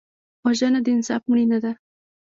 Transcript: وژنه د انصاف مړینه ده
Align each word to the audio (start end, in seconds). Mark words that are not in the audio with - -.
وژنه 0.45 0.79
د 0.85 0.87
انصاف 0.95 1.21
مړینه 1.29 1.57
ده 1.63 1.71